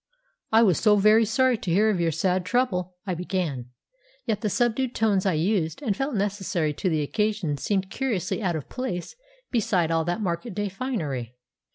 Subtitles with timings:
[0.51, 3.69] "I was so very sorry to hear of your sad trouble," I began.
[4.25, 8.55] Yet the subdued tones I used and felt necessary to the occasion seemed curiously out
[8.55, 9.15] of place
[9.51, 11.35] beside all that market day finery.